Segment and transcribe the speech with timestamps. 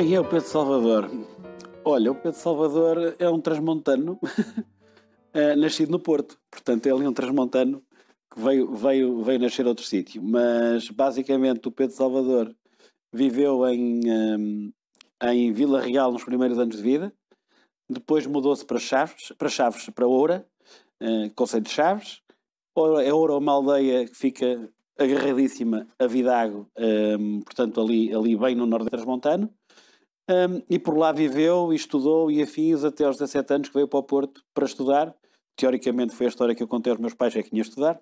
[0.00, 1.10] Quem é o Pedro Salvador?
[1.84, 4.18] Olha, o Pedro Salvador é um transmontano
[5.34, 6.38] eh, nascido no Porto.
[6.50, 7.84] Portanto, ele é um transmontano
[8.32, 10.22] que veio, veio, veio nascer outro sítio.
[10.22, 12.56] Mas, basicamente, o Pedro Salvador
[13.12, 14.70] viveu em, ehm,
[15.22, 17.12] em Vila Real nos primeiros anos de vida.
[17.86, 20.46] Depois mudou-se para Chaves, para Chaves, para Oura,
[21.02, 22.22] uh, Conselho de Chaves.
[22.74, 24.66] Oura, é Oura uma aldeia que fica
[24.98, 29.52] agarradíssima a Vidago, ehm, portanto ali, ali bem no norte transmontano.
[30.30, 33.88] Um, e por lá viveu e estudou e afins até aos 17 anos que veio
[33.88, 35.12] para o Porto para estudar.
[35.56, 38.00] Teoricamente foi a história que eu contei aos meus pais, é que tinha estudar.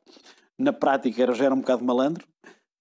[0.58, 2.26] Na prática era, já era um bocado malandro,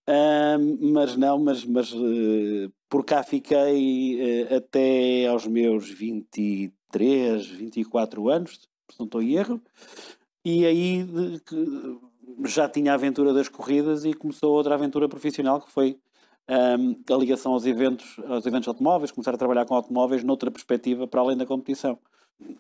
[0.09, 8.29] um, mas não, mas, mas uh, por cá fiquei uh, até aos meus 23, 24
[8.29, 8.59] anos,
[8.91, 9.61] se não estou em erro,
[10.44, 11.41] e aí de,
[12.45, 16.00] já tinha a aventura das corridas e começou outra aventura profissional que foi
[16.50, 21.08] um, a ligação aos eventos, aos eventos automóveis, começar a trabalhar com automóveis noutra perspectiva
[21.08, 22.00] para além da competição.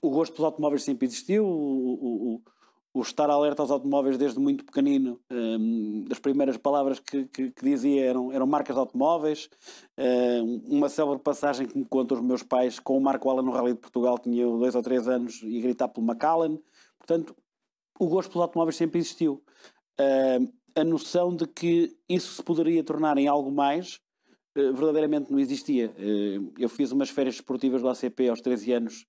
[0.01, 2.41] O gosto pelos automóveis sempre existiu, o, o,
[2.93, 7.63] o, estar alerta aos automóveis desde muito pequenino, um, as primeiras palavras que, que, que,
[7.63, 9.49] dizia eram, eram marcas de automóveis,
[9.97, 13.51] um, uma célebre passagem que me contam os meus pais com o Marco Allen no
[13.51, 16.57] Rally de Portugal, tinha dois ou três anos e gritar pelo Macallan,
[16.97, 17.35] portanto
[17.99, 19.43] o gosto pelos automóveis sempre existiu.
[19.99, 23.99] Uh, a noção de que isso se poderia tornar em algo mais
[24.55, 25.89] uh, verdadeiramente não existia.
[25.97, 29.05] Uh, eu fiz umas férias esportivas do ACP aos 13 anos,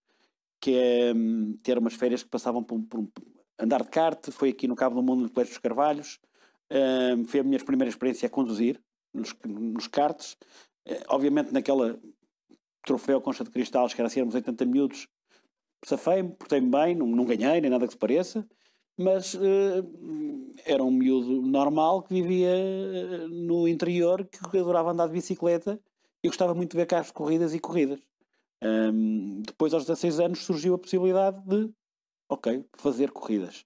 [0.61, 3.07] que, é, um, que eram umas férias que passavam por, por,
[3.59, 6.19] andar de kart, foi aqui no Cabo do Mundo, no Colégio dos Carvalhos.
[6.73, 8.81] Uh, foi a minha primeira experiência a conduzir
[9.13, 10.37] nos, nos karts.
[11.09, 11.99] obviamente naquela
[12.85, 15.09] troféu Concha de Cristal, que era assim, éramos 80 minutos,
[15.85, 18.47] safei-me, portei-me bem, não, não ganhei, nem nada que se pareça
[18.99, 19.41] mas uh,
[20.67, 25.81] era um miúdo normal que vivia uh, no interior, que adorava andar de bicicleta
[26.21, 28.01] e gostava muito de ver carros corridas e corridas.
[28.61, 31.71] Um, depois, aos 16 anos, surgiu a possibilidade de,
[32.29, 33.65] ok, fazer corridas.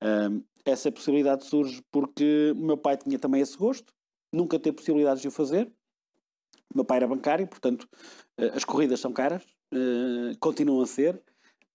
[0.00, 3.92] Um, essa possibilidade surge porque o meu pai tinha também esse gosto,
[4.32, 5.66] nunca teve possibilidades de o fazer.
[6.72, 7.82] O meu pai era bancário, portanto,
[8.38, 9.42] uh, as corridas são caras,
[10.40, 11.20] continuam a ser,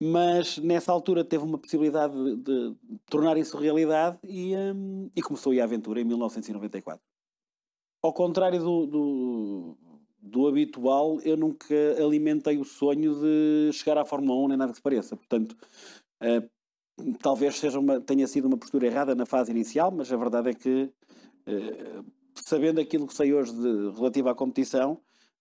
[0.01, 2.75] mas nessa altura teve uma possibilidade de, de
[3.09, 7.01] tornar isso realidade e, um, e começou a aventura em 1994.
[8.01, 9.77] Ao contrário do, do,
[10.19, 11.73] do, habitual, eu nunca
[12.03, 15.15] alimentei o sonho de chegar à Fórmula 1 nem nada que se pareça.
[15.15, 15.55] Portanto,
[16.21, 20.49] uh, talvez seja uma, tenha sido uma postura errada na fase inicial, mas a verdade
[20.49, 20.91] é que,
[21.47, 22.05] uh,
[22.35, 24.99] sabendo aquilo que sei hoje de, relativo à competição,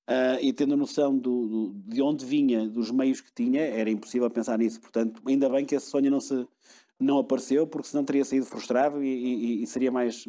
[0.08, 4.28] Uh, e tendo noção do, do, de onde vinha, dos meios que tinha, era impossível
[4.30, 4.80] pensar nisso.
[4.80, 6.46] Portanto, ainda bem que esse sonho não se
[6.98, 10.24] não apareceu, porque senão teria saído frustrado e, e, e seria mais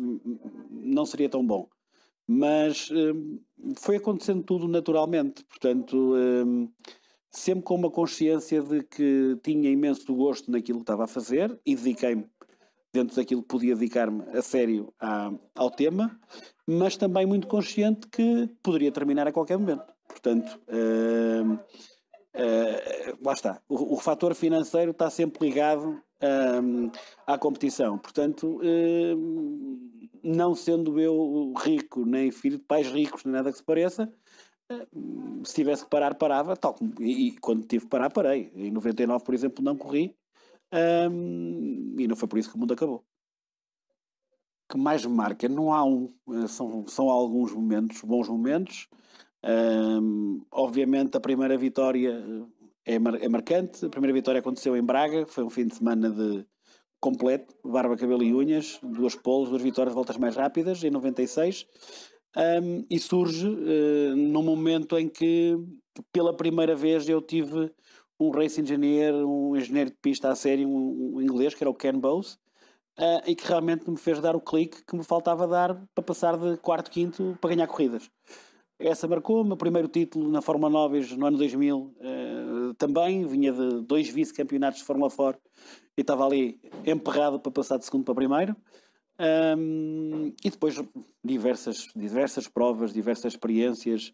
[0.69, 1.67] não seria tão bom.
[2.27, 3.39] Mas um,
[3.77, 6.69] foi acontecendo tudo naturalmente, portanto, um,
[7.29, 11.75] sempre com uma consciência de que tinha imenso gosto naquilo que estava a fazer e
[11.75, 12.25] dediquei-me
[12.93, 16.19] dentro daquilo que podia dedicar-me a sério à, ao tema,
[16.67, 19.91] mas também muito consciente que poderia terminar a qualquer momento.
[20.07, 23.59] Portanto, uh, uh, lá está.
[23.67, 26.91] O, o, fator financeiro está sempre ligado uh,
[27.25, 27.97] à competição.
[27.97, 28.61] Portanto,
[30.23, 34.13] não sendo eu rico, nem filho de pais ricos, nem nada que se pareça,
[35.43, 38.51] se tivesse que parar, parava, tal como, e, e quando tive que parar, parei.
[38.55, 40.15] Em 99, por exemplo, não corri,
[40.73, 43.05] um, e não foi por isso que o mundo acabou.
[44.69, 45.47] Que mais marca?
[45.47, 46.11] Não há um.
[46.31, 48.87] Eh, são, são alguns momentos, bons momentos.
[49.45, 52.09] Um, obviamente, a primeira vitória
[52.85, 53.85] eh, é, mar, é marcante.
[53.85, 55.27] A primeira vitória aconteceu em Braga.
[55.27, 56.45] Foi um fim de semana de
[56.99, 61.67] completo, barba, cabelo e unhas, duas polos, duas vitórias, voltas mais rápidas, em 96.
[62.35, 65.55] Um, e surge uh, num momento em que,
[66.11, 67.71] pela primeira vez, eu tive
[68.19, 71.73] um race engineer, um engenheiro de pista a sério, um, um inglês, que era o
[71.73, 72.33] Ken Bowes,
[72.99, 76.37] uh, e que realmente me fez dar o clique que me faltava dar para passar
[76.37, 78.09] de quarto, quinto para ganhar corridas.
[78.79, 83.25] Essa marcou o meu primeiro título na Fórmula 9 no ano 2000 uh, ah, também,
[83.25, 85.39] vinha de dois vice-campeonatos de Fórmula 4
[85.97, 88.55] e estava ali emperrado para passar de segundo para primeiro.
[89.19, 90.81] Um, e depois
[91.23, 94.11] diversas, diversas provas, diversas experiências,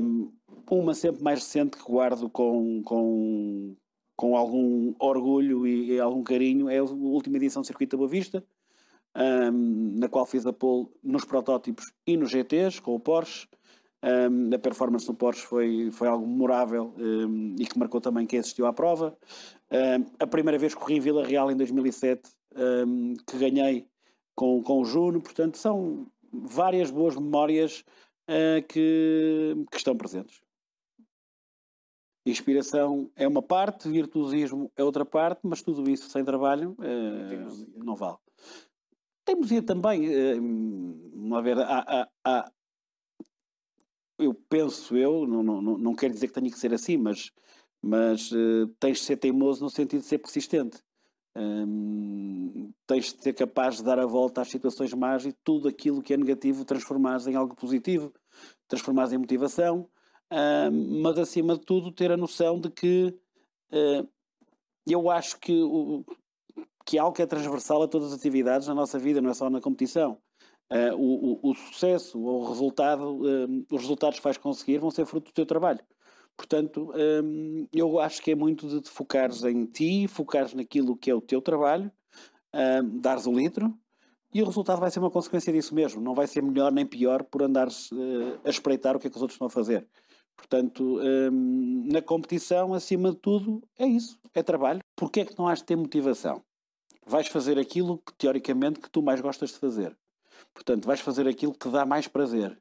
[0.00, 0.32] um,
[0.70, 3.76] uma sempre mais recente que guardo com, com,
[4.16, 8.08] com algum orgulho e, e algum carinho é a última edição do Circuito da Boa
[8.08, 8.42] Vista,
[9.14, 13.46] um, na qual fiz a pole nos protótipos e nos GTs com o Porsche.
[14.02, 18.38] Um, a performance no Porsche foi, foi algo memorável um, e que marcou também quem
[18.38, 19.16] assistiu à prova.
[19.70, 22.22] Um, a primeira vez corri em Vila Real em 2007,
[23.26, 23.86] que ganhei
[24.36, 27.82] com, com o Juno, portanto, são várias boas memórias
[28.28, 30.40] uh, que, que estão presentes.
[32.24, 37.94] Inspiração é uma parte, virtuosismo é outra parte, mas tudo isso sem trabalho uh, não
[37.94, 38.18] vale.
[39.24, 40.42] Teimosia também, uh,
[41.14, 42.52] uma vez, há, há, há,
[44.18, 47.30] eu penso eu, não, não, não quero dizer que tenha que ser assim, mas,
[47.80, 50.82] mas uh, tens de ser teimoso no sentido de ser persistente.
[51.38, 56.00] Um, tens de ser capaz de dar a volta às situações más e tudo aquilo
[56.00, 58.10] que é negativo transformares em algo positivo,
[58.66, 59.86] transformares em motivação,
[61.02, 63.14] mas acima de tudo ter a noção de que
[63.72, 64.08] uh,
[64.86, 66.04] eu acho que, o,
[66.84, 69.34] que é algo que é transversal a todas as atividades na nossa vida, não é
[69.34, 70.18] só na competição.
[70.70, 74.90] Uh, o, o, o, sucesso ou o resultado, uh, os resultados que vais conseguir vão
[74.90, 75.80] ser fruto do teu trabalho.
[76.36, 81.10] Portanto, um, eu acho que é muito de te focares em ti, focares naquilo que
[81.10, 81.90] é o teu trabalho,
[82.54, 83.74] um, dares o litro
[84.34, 86.00] e o resultado vai ser uma consequência disso mesmo.
[86.00, 89.16] Não vai ser melhor nem pior por andares uh, a espreitar o que é que
[89.16, 89.88] os outros estão a fazer.
[90.36, 94.80] Portanto, hum, na competição, acima de tudo, é isso, é trabalho.
[94.94, 96.42] Porquê é que não has de ter motivação?
[97.06, 99.96] Vais fazer aquilo que, teoricamente, que tu mais gostas de fazer.
[100.52, 102.60] Portanto, vais fazer aquilo que dá mais prazer.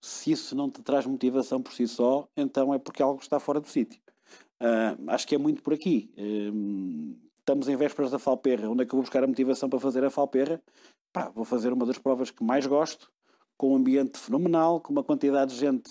[0.00, 3.60] Se isso não te traz motivação por si só, então é porque algo está fora
[3.60, 4.00] do sítio.
[4.60, 6.10] Uh, acho que é muito por aqui.
[6.16, 8.68] Uh, estamos em vésperas da Falperra.
[8.68, 10.62] Onde é que eu vou buscar a motivação para fazer a Falperra?
[11.12, 13.10] Pá, vou fazer uma das provas que mais gosto,
[13.56, 15.90] com um ambiente fenomenal, com uma quantidade de gente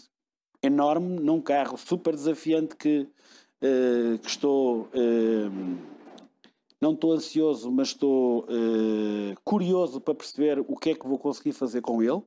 [0.62, 3.08] enorme num carro super desafiante que,
[3.62, 4.90] uh, que estou.
[6.82, 8.48] Não estou ansioso, mas estou
[9.44, 12.24] curioso para perceber o que é que vou conseguir fazer com ele,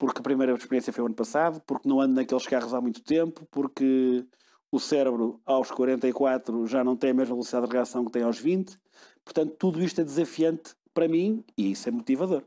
[0.00, 3.02] porque a primeira experiência foi o ano passado, porque não ando naqueles carros há muito
[3.02, 4.24] tempo, porque
[4.72, 8.38] o cérebro aos 44 já não tem a mesma velocidade de reação que tem aos
[8.38, 8.78] 20.
[9.22, 12.42] Portanto, tudo isto é desafiante para mim e isso é motivador.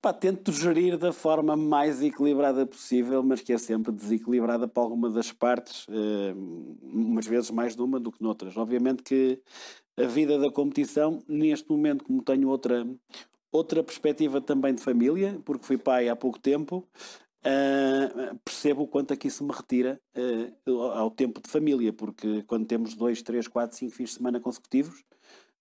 [0.00, 5.10] Pá, tento gerir da forma mais equilibrada possível, mas que é sempre desequilibrada para alguma
[5.10, 8.56] das partes, uh, umas vezes mais de uma do que noutras.
[8.56, 9.40] Obviamente que
[9.96, 12.86] a vida da competição, neste momento, como tenho outra,
[13.54, 16.84] outra perspectiva também de família, porque fui pai há pouco tempo,
[17.46, 20.00] uh, percebo o quanto aqui se me retira
[20.66, 24.40] uh, ao tempo de família, porque quando temos dois, três, quatro, cinco fins de semana
[24.40, 25.04] consecutivos,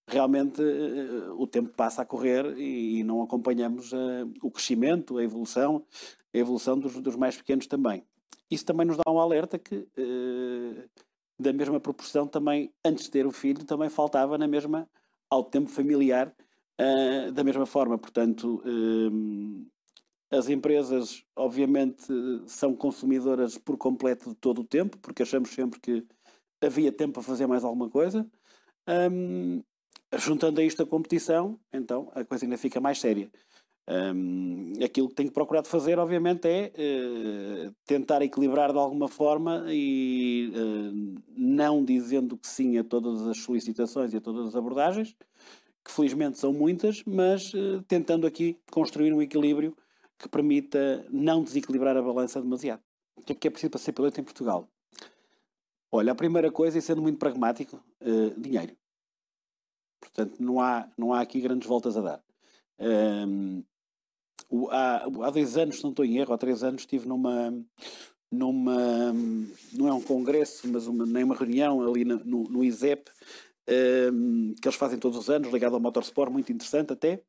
[0.07, 3.91] realmente uh, o tempo passa a correr e, e não acompanhamos
[4.41, 5.85] o crescimento, a evolução,
[6.33, 8.03] a evolução dos, dos, mais pequenos também.
[8.49, 9.87] Isso também nos dá um alerta que,
[11.39, 14.87] da mesma proporção, também, antes de ter o filho, também faltava na mesma,
[15.27, 16.31] ao tempo familiar,
[17.33, 17.97] da mesma forma.
[17.97, 18.61] Portanto,
[20.31, 22.05] as empresas, obviamente,
[22.47, 26.05] são consumidoras por completo de todo o tempo, porque achamos sempre que
[26.61, 28.27] havia tempo para fazer mais alguma coisa.
[28.87, 29.61] Um,
[30.15, 33.31] Juntando a isto a competição, então a coisa ainda fica mais séria.
[33.89, 40.51] Um, aquilo que tenho procurado fazer, obviamente, é uh, tentar equilibrar de alguma forma e
[40.55, 45.15] uh, não dizendo que sim a todas as solicitações e a todas as abordagens,
[45.83, 49.75] que felizmente são muitas, mas uh, tentando aqui construir um equilíbrio
[50.17, 52.81] que permita não desequilibrar a balança demasiado.
[53.15, 54.67] O que é que é preciso para ser piloto em Portugal?
[55.91, 57.83] Olha, a primeira coisa, e sendo muito pragmático,
[58.37, 58.75] dinheiro.
[59.99, 62.23] Portanto, não há, não há aqui grandes voltas a dar.
[62.79, 63.63] Um,
[64.69, 67.53] há, há dois anos, se não estou em erro, há três anos, estive numa,
[68.31, 69.13] numa
[69.73, 74.67] não é um congresso, mas uma, nem uma reunião ali no, no ISEP, um, que
[74.67, 77.22] eles fazem todos os anos, ligado ao motorsport, muito interessante até,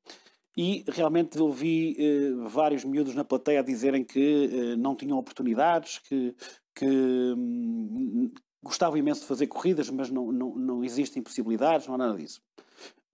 [0.57, 5.99] e realmente ouvi uh, vários miúdos na plateia a dizerem que uh, não tinham oportunidades,
[5.99, 6.35] que,
[6.75, 8.31] que um,
[8.63, 12.41] gostavam imenso de fazer corridas, mas não, não, não existem possibilidades, não há nada disso.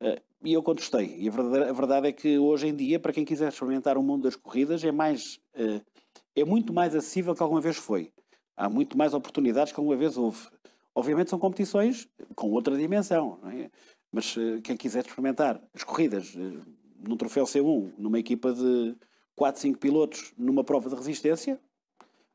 [0.03, 1.17] Uh, e eu contestei.
[1.19, 4.03] E a verdade, a verdade, é que hoje em dia, para quem quiser experimentar o
[4.03, 5.39] mundo das corridas, é mais
[6.35, 8.11] é muito mais acessível que alguma vez foi.
[8.57, 10.49] Há muito mais oportunidades que alguma vez houve.
[10.95, 13.71] Obviamente são competições com outra dimensão, é?
[14.13, 16.35] mas uh, quem quiser experimentar as corridas
[16.99, 18.97] num troféu C1, numa equipa de
[19.37, 21.61] 4, 5 pilotos, numa prova de resistência,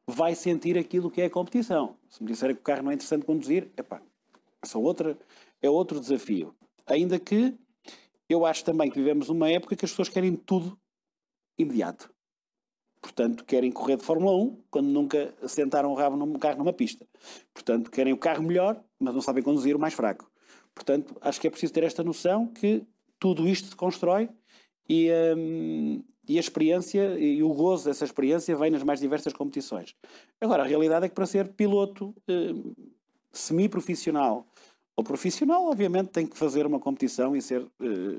[0.08, 1.98] vai sentir aquilo que é a competição.
[2.10, 4.02] Se me disserem que o carro não é interessante conduzir, epá,
[4.64, 5.18] são outra,
[5.62, 6.56] é outro desafio.
[6.88, 7.56] Ainda que
[8.30, 10.80] eu acho também que vivemos uma época que as pessoas querem tudo
[11.58, 12.15] imediato.
[13.06, 17.06] Portanto, querem correr de Fórmula 1 quando nunca sentaram o rabo num carro numa pista.
[17.54, 20.28] Portanto, querem o carro melhor, mas não sabem conduzir o mais fraco.
[20.74, 22.84] Portanto, acho que é preciso ter esta noção que
[23.20, 24.28] tudo isto se constrói
[24.90, 29.96] e, hum, e a experiência e o gozo dessa experiência vem nas mais diversas competições.
[30.42, 32.74] Agora, a realidade é que para ser piloto hum,
[33.32, 34.48] semi-profissional
[34.98, 37.70] o profissional, obviamente, tem que fazer uma competição e ser uh,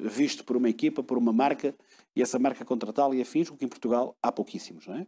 [0.08, 1.74] visto por uma equipa, por uma marca,
[2.14, 5.06] e essa marca contratá-lo e afins, o que em Portugal há pouquíssimos, não é?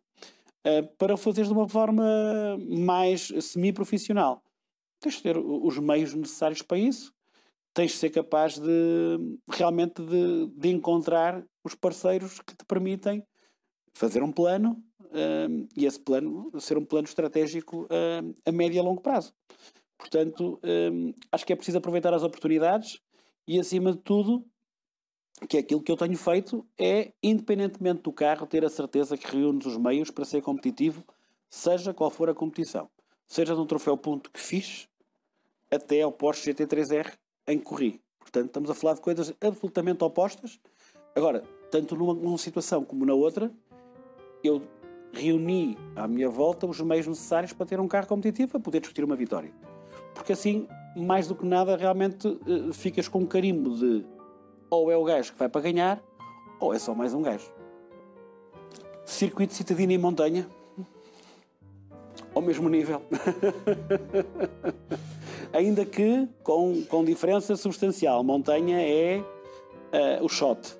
[0.67, 2.05] Uh, para o fazeres de uma forma
[2.69, 4.43] mais semi-profissional,
[4.99, 7.13] tens de ter os meios necessários para isso,
[7.75, 13.23] tens de ser capaz de realmente de, de encontrar os parceiros que te permitem
[13.93, 17.87] fazer um plano uh, e esse plano ser um plano estratégico
[18.45, 19.35] a médio e a longo prazo.
[19.99, 23.01] Portanto, uh, acho que é preciso aproveitar as oportunidades
[23.47, 24.45] e, acima de tudo,
[25.49, 29.27] que é aquilo que eu tenho feito é, independentemente do carro, ter a certeza que
[29.27, 31.05] reúne os meios para ser competitivo,
[31.51, 32.89] seja qual for a competição.
[33.27, 34.89] Seja de um troféu ponto que fiz,
[35.71, 37.13] até ao Porsche GT3R
[37.47, 38.01] em que corri.
[38.19, 40.61] Portanto, estamos a falar de coisas absolutamente opostas.
[41.15, 43.53] Agora, tanto numa, numa situação como na outra,
[44.43, 44.63] eu
[45.13, 49.05] reuni à minha volta os meios necessários para ter um carro competitivo para poder discutir
[49.05, 49.53] uma vitória.
[50.19, 54.05] Porque assim, mais do que nada, realmente uh, ficas com um carimbo de
[54.69, 56.03] ou é o gajo que vai para ganhar,
[56.61, 57.49] ou é só mais um gajo.
[59.07, 60.47] Circuito citadino em montanha,
[62.35, 63.01] ao mesmo nível.
[65.55, 68.23] Ainda que com, com diferença substancial.
[68.25, 70.77] Montanha é uh, o shot.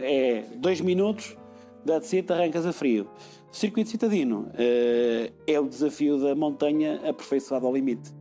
[0.00, 1.36] É dois minutos,
[1.84, 3.06] dá-te te arrancas a frio.
[3.54, 8.12] Circuito citadino uh, é o desafio da montanha aperfeiçoado ao limite.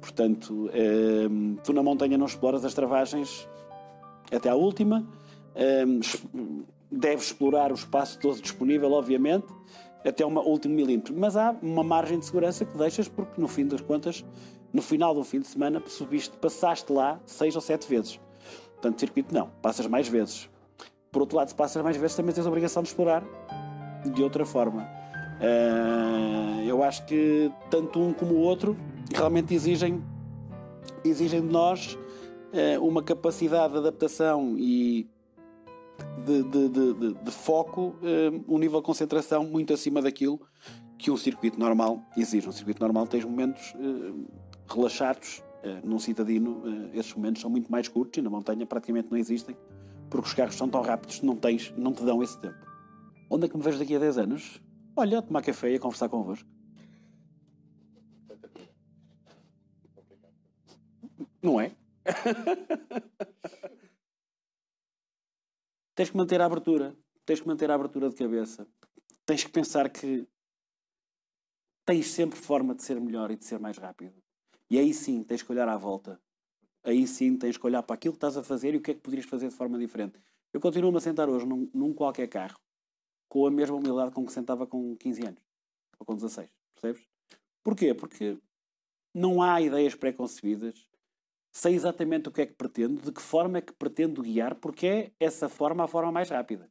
[0.00, 3.48] Portanto, uh, tu na montanha não exploras as travagens
[4.32, 5.04] até à última,
[5.56, 9.48] uh, deves explorar o espaço todo disponível, obviamente,
[10.04, 11.12] até o último milímetro.
[11.18, 14.24] Mas há uma margem de segurança que deixas, porque no fim das contas,
[14.72, 18.20] no final do fim de semana, subiste, passaste lá seis ou sete vezes.
[18.74, 20.48] Portanto, circuito não, passas mais vezes.
[21.10, 23.24] Por outro lado, se passas mais vezes, também tens a obrigação de explorar
[24.10, 24.82] de outra forma.
[25.40, 28.76] Uh, eu acho que tanto um como o outro
[29.14, 30.02] realmente exigem,
[31.04, 35.08] exigem de nós uh, uma capacidade de adaptação e
[36.24, 40.40] de, de, de, de foco, uh, um nível de concentração muito acima daquilo
[40.98, 42.48] que um circuito normal exige.
[42.48, 43.74] Um circuito normal tens momentos
[44.66, 45.42] relaxados.
[45.84, 46.62] num citadino,
[46.94, 49.54] esses momentos são muito mais curtos e na montanha praticamente não existem
[50.08, 52.65] porque os carros são tão rápidos que não, tens, não te dão esse tempo.
[53.28, 54.60] Onde é que me vejo daqui a 10 anos?
[54.94, 56.48] Olha, a tomar café e a conversar convosco.
[61.42, 61.76] Não é?
[65.94, 66.96] tens que manter a abertura.
[67.24, 68.66] Tens que manter a abertura de cabeça.
[69.24, 70.26] Tens que pensar que
[71.84, 74.14] tens sempre forma de ser melhor e de ser mais rápido.
[74.70, 76.20] E aí sim tens que olhar à volta
[76.86, 78.94] aí sim tens que olhar para aquilo que estás a fazer e o que é
[78.94, 80.18] que poderias fazer de forma diferente.
[80.52, 82.58] Eu continuo-me a sentar hoje num, num, qualquer carro
[83.28, 85.42] com a mesma humildade com que sentava com 15 anos
[85.98, 87.08] ou com 16, percebes?
[87.62, 87.94] Porquê?
[87.94, 88.38] Porque
[89.14, 90.86] não há ideias pré-concebidas,
[91.50, 94.86] sei exatamente o que é que pretendo, de que forma é que pretendo guiar, porque
[94.86, 96.70] é essa forma a forma mais rápida.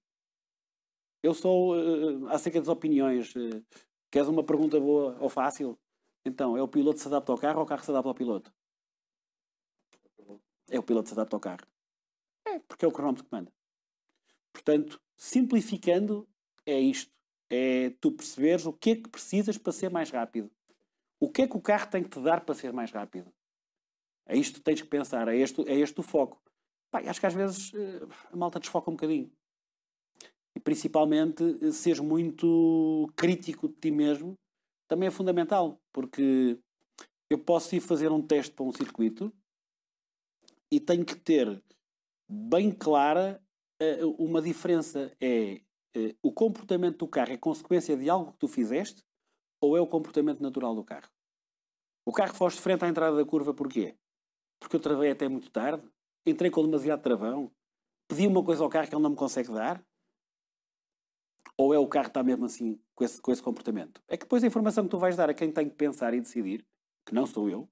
[1.23, 3.65] Eu sou, uh, acerca das opiniões, uh,
[4.11, 5.75] queres uma pergunta boa ou fácil?
[6.23, 8.15] Então, é o piloto que se adapta ao carro ou o carro se adapta ao
[8.15, 8.53] piloto?
[10.69, 11.65] É o piloto que se adapta ao carro.
[12.45, 13.51] É, porque é o cronómetro que manda.
[14.53, 16.27] Portanto, simplificando,
[16.65, 17.11] é isto.
[17.49, 20.49] É tu perceberes o que é que precisas para ser mais rápido.
[21.19, 23.31] O que é que o carro tem que te dar para ser mais rápido?
[24.27, 26.41] É isto que tens que pensar, é este, é este o foco.
[26.91, 29.31] Pá, acho que às vezes eh, a malta desfoca um bocadinho.
[30.55, 34.35] E principalmente eh, seres muito crítico de ti mesmo
[34.87, 36.59] também é fundamental, porque
[37.29, 39.33] eu posso ir fazer um teste para um circuito
[40.71, 41.61] e tenho que ter
[42.29, 43.41] bem clara
[43.81, 45.11] uh, uma diferença.
[45.19, 45.61] É
[46.21, 49.03] o comportamento do carro é consequência de algo que tu fizeste
[49.61, 51.09] ou é o comportamento natural do carro?
[52.05, 53.97] O carro foste frente à entrada da curva porquê?
[54.59, 55.87] Porque eu travei até muito tarde?
[56.25, 57.51] Entrei com demasiado travão?
[58.07, 59.83] Pedi uma coisa ao carro que ele não me consegue dar?
[61.57, 64.01] Ou é o carro que está mesmo assim com esse, com esse comportamento?
[64.07, 66.19] É que depois a informação que tu vais dar a quem tem que pensar e
[66.19, 66.65] decidir,
[67.05, 67.69] que não sou eu,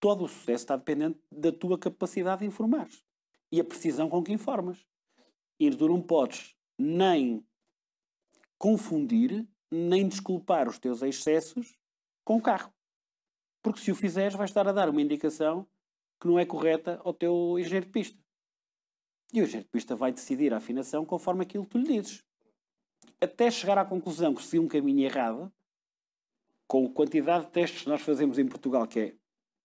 [0.00, 2.88] todo o sucesso está dependente da tua capacidade de informar
[3.52, 4.86] e a precisão com que informas.
[5.58, 7.44] E tu não podes nem
[8.58, 11.78] confundir, nem desculpar os teus excessos
[12.24, 12.72] com o carro.
[13.62, 15.66] Porque se o fizeres, vais estar a dar uma indicação
[16.20, 18.18] que não é correta ao teu engenheiro de pista.
[19.32, 22.24] E o engenheiro de pista vai decidir a afinação conforme aquilo que tu lhe dizes.
[23.20, 25.52] Até chegar à conclusão que se um caminho errado,
[26.66, 29.16] com a quantidade de testes que nós fazemos em Portugal, que é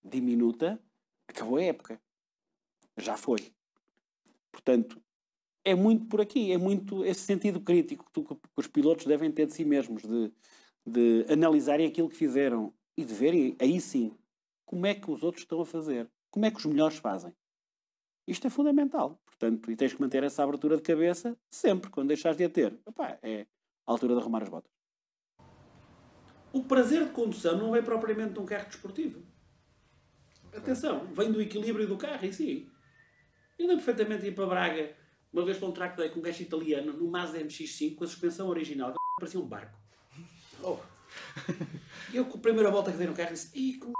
[0.03, 0.81] diminuta,
[1.27, 2.01] acabou a época.
[2.97, 3.53] Já foi.
[4.51, 5.01] Portanto,
[5.63, 9.45] é muito por aqui, é muito esse sentido crítico que, que os pilotos devem ter
[9.45, 10.31] de si mesmos, de,
[10.85, 14.15] de analisarem aquilo que fizeram e de verem, aí sim,
[14.65, 17.33] como é que os outros estão a fazer, como é que os melhores fazem.
[18.27, 19.19] Isto é fundamental.
[19.25, 22.79] Portanto, e tens que manter essa abertura de cabeça sempre, quando deixares de a ter.
[23.21, 23.47] É
[23.85, 24.71] a altura de arrumar as botas.
[26.53, 29.23] o prazer de condução não vem propriamente de um carro desportivo.
[30.55, 32.69] Atenção, vem do equilíbrio do carro em si.
[33.57, 34.95] Eu lembro perfeitamente ir para Braga,
[35.31, 38.93] uma vez um day com um gajo italiano, no Mazda MX-5, com a suspensão original,
[39.17, 39.77] parecia um barco.
[40.61, 40.77] Oh.
[42.11, 43.93] E eu, com a primeira volta que dei no carro, disse: Ih, como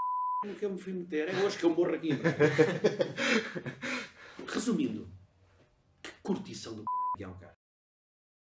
[0.57, 1.29] que eu me fui meter?
[1.29, 2.09] É hoje que eu morro aqui.
[4.47, 5.09] Resumindo,
[6.01, 6.83] que curtição do
[7.17, 7.25] c...
[7.25, 7.50] um carro.